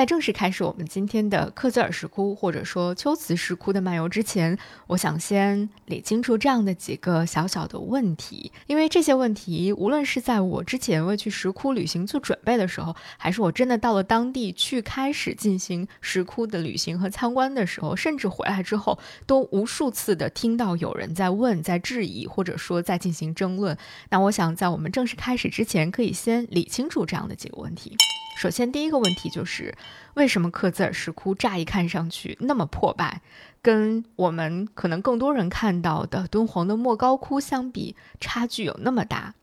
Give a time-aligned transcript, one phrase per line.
[0.00, 23.76] 在正式开始我们今天的克孜尔石窟或者说秋瓷石窟的漫游之前，我想先理清楚这样的几个小小的问题，因为这些问题无论是在我之前为去石窟旅行做准备的时候，还是我真的到了当地去开始进行石窟的旅行和参观的时候，甚至回来之后，都无数次的听到有人在问、在质疑，或者说在进行争论。
[24.08, 27.94] 那我想在我们正式开始之前，可以先理清楚这样的几个问题。
[28.40, 29.76] 首先，第一个问题就是，
[30.14, 33.20] 为什么克孜尔石窟乍一看上去那么破败，
[33.60, 39.34] 跟我们可能更多人看到的敦煌的莫高窟相比，差距有那么大？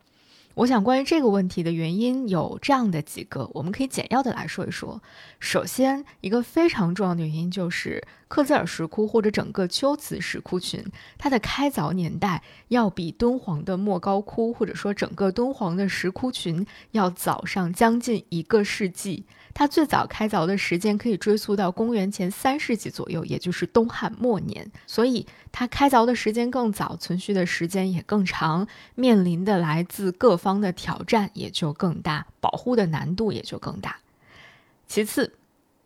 [0.58, 5.00] 我想，关于这个问题的原因有这样的几个，我们可以简要的来说一说。
[5.40, 10.84] 首先，一个非常重要的原因就是，克孜尔石窟或者整个龟兹石窟群，
[11.20, 19.26] 它的开凿年代要比敦煌的莫高窟或者说整个敦煌的石窟群要早上将近一个世纪。
[19.60, 33.98] 它最早开凿的时间可以追溯到公元前三世纪左右，也就是东汉末年，所以它开凿的时间更早，存续的时间也更长，面临的来自各方的挑战也就更大，保护的难度也就更大。
[34.86, 35.34] 其次，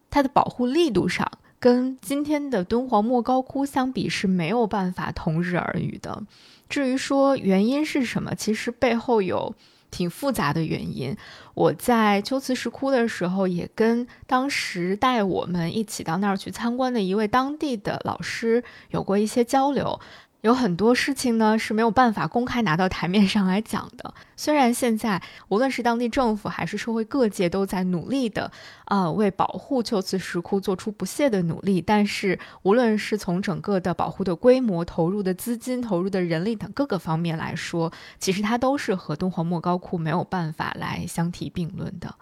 [0.09, 6.23] 它的保护力度上跟今天的敦煌莫高窟相比是没有办法同日而语的。
[6.67, 9.55] 至于说原因是什么，其实背后有。
[9.91, 11.15] 挺复杂的原因，
[11.53, 19.99] 我在秋瓷石窟的时候，也跟当时带我们一起到那儿去参观的一位当地的老师有过一些交流。
[20.41, 24.13] 有很多事情呢是没有办法公开拿到台面上来讲的。
[24.35, 28.51] 虽然现在无论是当地政府还是社会各界都在努力的，
[28.85, 42.15] 呃，为保护秋瓷石窟做出不懈的努力，但是无论是从整个的保护的规模、投入的资金、投入的人力等各个方面来说，其实它都是和敦煌莫高窟没有办法来相提并论的。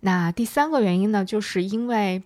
[0.00, 2.24] 那第三个原因呢，就是因为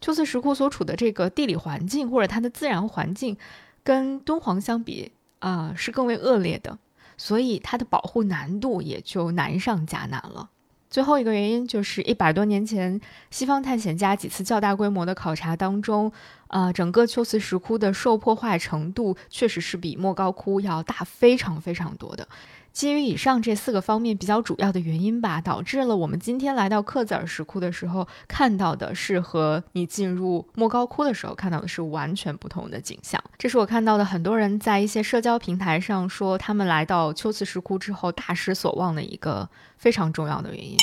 [0.00, 3.36] 秋瓷石窟所处的这个地理环境或者它的自然环境。
[3.82, 6.78] 跟敦煌相比啊，是更为恶劣的，
[7.16, 10.50] 所以它的保护难度也就难上加难了。
[10.88, 16.10] 最后一个原因就是一百多年前，西方探险家几次较大规模的考察当中，
[16.50, 22.26] 啊，整个秋瓷石窟的受破坏程度确实是比莫高窟要大非常非常多的。
[22.72, 33.22] 基于以上这四个方面比较主要的原因吧，导致了我们今天来到克孜尔石窟的时候看到的是和你进入莫高窟的时候看到的是完全不同的景象。
[33.38, 40.76] 这是我看到的很多人在一些社交平台上说他们来到秋瓷石窟之后大失所望的一个非常重要的原因。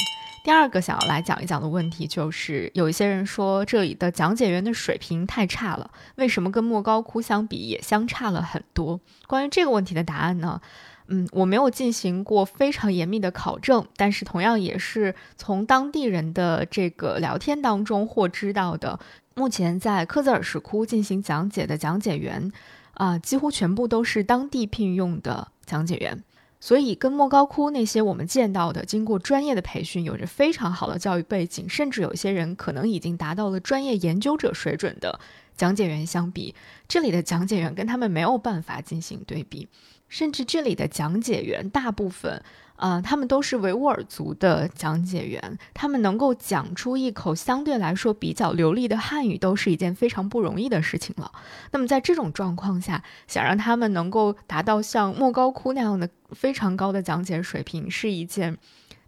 [0.47, 8.97] 第二个想要来讲一讲的问题就是，有一些人说这里的讲解员的水平太差了，为什么跟莫高窟相比也相差了很多？
[9.27, 10.61] 关于这个问题的答案呢？
[11.07, 18.97] 嗯，我没有进行过非常严密的考证，但是同样也是从当地人的这个聊天当中获知到的。
[19.35, 22.49] 目前在克孜尔石窟进行讲解的讲解员，
[22.93, 26.23] 啊，几乎全部都是当地聘用的讲解员，
[26.59, 35.19] 所以跟莫高窟那些我们见到的经过专业的培训、有着非常好的教育背景，甚至有些人可能已经达到了专业研究者水准的
[35.55, 36.55] 讲解员相比，
[36.87, 39.67] 这里的讲解员跟他们没有办法进行对比。
[40.09, 42.41] 甚至这里的讲解员大部分，
[42.75, 51.31] 啊，他们都是维吾尔族的讲解员，他们能够讲出一口相对来说比较流利的汉语，都是一件非常不容易的事情了。
[51.71, 58.57] 那么在这种状况下，想让他们能够达到像莫高窟那样的非常高的讲解水平，是一件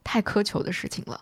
[0.04, 1.22] 太苛求的事情了。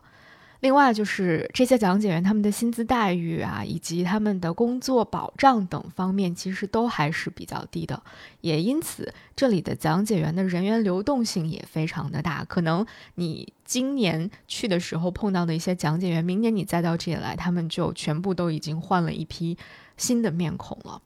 [0.59, 8.01] 另外就是这些讲解员他们的薪资待遇啊，以及他们的工作保障等方面，其实都还是比较低的。
[8.41, 12.43] 也因此，这里的讲解员的人员流动性也非常的大。
[12.45, 12.85] 可能
[13.15, 19.57] 你今年去的时候碰到的一些讲解员，明年你再到这里来，他们就全部都已经换了一批
[19.95, 21.01] 新的面孔了。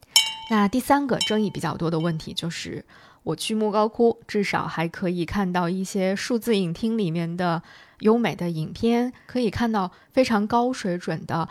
[0.49, 2.83] 那第三个争议比较多的问题就是，
[3.23, 7.61] 我去莫高窟，至少还可以看到一些数字影厅里面的。
[8.01, 11.47] 优美的影片可以看到非常高水准的，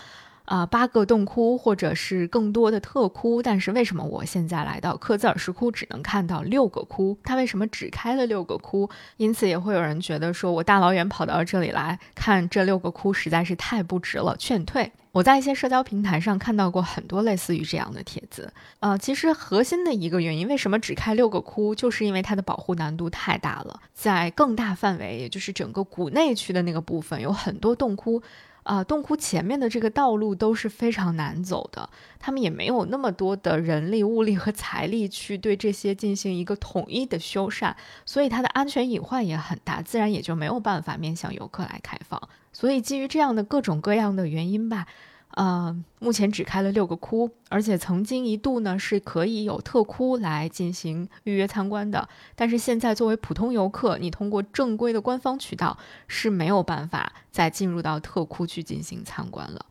[0.50, 7.17] 啊八个洞窟或者是更多的特窟，但是为什么我现在来到克孜尔石窟只能看到六个窟？
[7.23, 8.91] 它为什么只开了六个窟？
[9.17, 14.91] 因此也会有人觉得说我大老远跑到这里来看这六个窟实在是太不值了，劝退。
[15.12, 23.81] 我在一些社交平台上看到过很多类似于这样的帖子，呃，其实核心的一个原因，为什么只开六个窟，就是因为它的保护难度太大了。
[23.93, 28.23] 在更大范围，也就是整个谷内区的那个部分，有很多洞窟，
[28.70, 31.90] 啊，洞窟前面的这个道路都是非常难走的，
[32.20, 37.75] 他们也没有那么多的人力、物力和财力去对这些进行一个统一的修缮，
[38.06, 42.22] 所以它的安全隐患也很大，自然也就没有办法面向游客来开放。
[42.52, 44.87] 所以，基于这样的各种各样的原因吧，
[45.35, 52.09] 呃，目前只开了六个窟，而且曾经一度呢是可以有特窟来进行预约参观的。
[52.35, 55.79] 但是现在作为普通游客，你通过正规的官方渠道
[56.09, 59.67] 是没有办法再进入到特窟去进行参观了。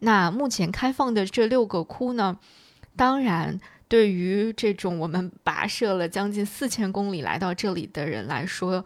[0.00, 2.36] 那目前开放的这六个窟呢，
[2.96, 8.84] 当然对于这种我们跋涉了将近四千公里来到这里的人来说，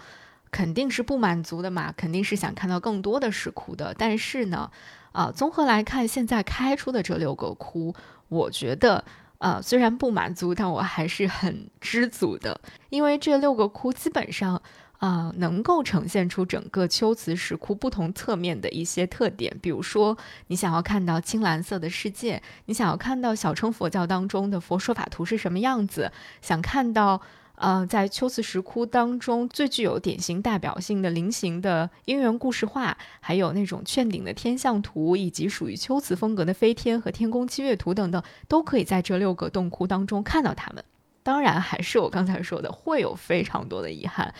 [0.50, 3.94] 肯定是不满足的嘛，肯定是想看到更多的石窟的。
[3.98, 4.70] 但是呢。
[5.10, 7.92] 啊，综合来看，现在开出的这六个窟，
[8.28, 9.02] 我觉得，
[9.38, 12.60] 呃，虽然不满足，但我还是很知足的，
[12.90, 14.62] 因为这六个窟基本上，
[14.98, 19.56] 啊，能够呈现出整个秋瓷石窟不同侧面的一些特点。
[19.60, 20.16] 比如说，
[20.48, 26.12] 你想要看到青蓝色的世界，你想要看到小乘佛教当中的佛说法图是什么样子，
[26.42, 27.22] 想看到。
[27.58, 40.84] 呃，在秋瓷石窟当中，最具有典型代表性的菱形的因缘故事画，还有那种券顶的天象图，以及属于秋瓷风格的飞天和天宫七月图等等，都可以在这六个洞窟当中看到它们。
[41.24, 44.32] 当然，还是我刚才说的，会有非常多的遗憾。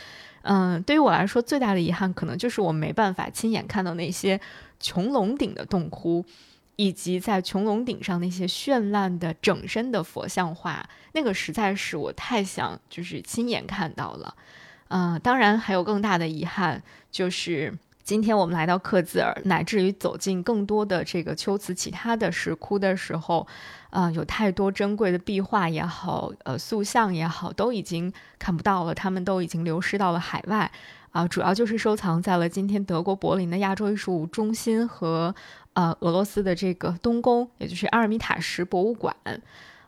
[0.42, 4.40] 嗯，对于我来说，最大的遗憾可能就是我没办法亲眼看到那些
[4.80, 6.24] 穹隆顶的洞窟。
[6.80, 14.32] 以及在穹隆顶上那些绚烂的整身的佛像画，那个实在是我太想就是亲眼看到了。
[14.86, 16.80] 嗯，当然还有更大的遗憾，
[17.10, 23.44] 就是今天我们来到克孜尔，乃至于走进更多的这个秋瓷其他的石窟的时候，
[23.90, 30.70] 啊，有太多珍贵的壁画也好，呃，塑像也好，都已经看不到了，他们都已经流失到了海外。
[31.10, 35.34] 啊，主要就是收藏在了今天德国柏林的亚洲艺术中心和。
[35.78, 39.14] 呃，俄罗斯的这个东宫，也就是阿尔米塔什博物馆。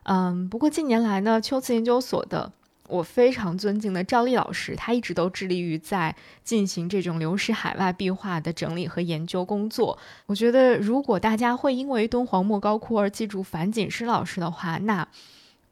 [0.04, 2.52] 嗯，不过近年来呢，秋瓷研究所的
[2.86, 6.14] 我非常尊敬的赵丽老师，他一直都致力于在
[6.44, 9.98] 进行这种流失海外壁画的整理和研究工作。
[10.26, 15.08] 我觉得，如果大家会因为敦煌莫高窟而记住樊锦诗老师的话，那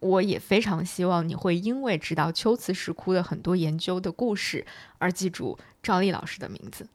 [0.00, 4.66] 我也非常希望你会因为知道秋瓷石窟的很多研究的故事
[4.98, 6.88] 而记住赵丽老师的名字。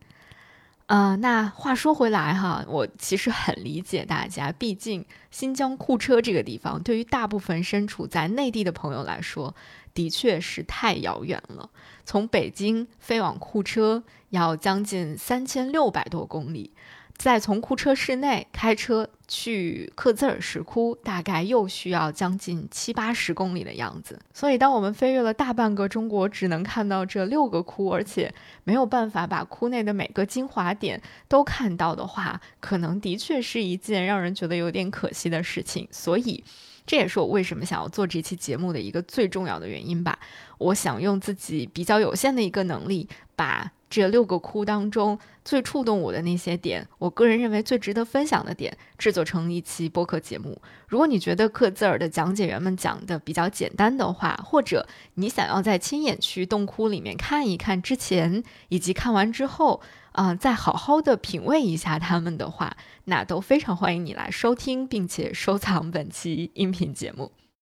[0.86, 9.56] 啊，那话说回来哈，我其实很理解大家，毕竟新疆库车这个地方，对于大部分身处在内地的朋友来说，
[9.94, 11.70] 的确是太遥远了。
[12.06, 16.74] 从北京飞往库车要将近三千六百多公里。
[17.16, 24.20] 再从库车市内开车去克孜尔石窟，大概又需要将近七八十公里的样子。
[24.34, 28.34] 所以，当我们飞越了大半个中国，只能看到这六个窟，而且
[28.66, 35.88] 没有办法把窟内的每个精华点都看到的话，可能的确是一件让人觉得有点可惜的事情。
[35.92, 36.44] 所以，
[36.86, 40.20] 这也是我为什么想要做这期节目的一个最重要的原因吧。
[40.58, 43.72] 我想用自己比较有限的一个能力，把。
[43.94, 50.60] 这六个窟当中最触动我的那些点，我个人认为最值得分享的点，制作成一期播客节目。
[50.88, 59.80] 如果你觉得克孜尔的讲解员们讲的比较简单的话，或者你想要在亲眼去洞窟里面看一看之前，以及看完之后，
[60.14, 62.76] 啊，再好好的品味一下他们的话，
[63.06, 67.32] 那都非常欢迎你来收听并且收藏本期音频节目。